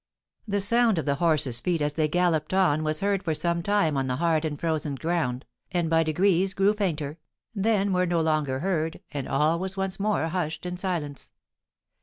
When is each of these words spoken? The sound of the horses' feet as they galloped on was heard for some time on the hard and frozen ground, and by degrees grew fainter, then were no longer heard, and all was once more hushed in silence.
The 0.47 0.61
sound 0.61 0.97
of 0.97 1.05
the 1.05 1.13
horses' 1.21 1.59
feet 1.59 1.79
as 1.79 1.93
they 1.93 2.07
galloped 2.07 2.55
on 2.55 2.83
was 2.83 3.01
heard 3.01 3.21
for 3.21 3.35
some 3.35 3.61
time 3.61 3.95
on 3.95 4.07
the 4.07 4.15
hard 4.15 4.45
and 4.45 4.59
frozen 4.59 4.95
ground, 4.95 5.45
and 5.71 5.91
by 5.91 6.01
degrees 6.01 6.55
grew 6.55 6.73
fainter, 6.73 7.19
then 7.53 7.93
were 7.93 8.07
no 8.07 8.19
longer 8.19 8.61
heard, 8.61 9.01
and 9.11 9.27
all 9.27 9.59
was 9.59 9.77
once 9.77 9.99
more 9.99 10.27
hushed 10.29 10.65
in 10.65 10.75
silence. 10.75 11.29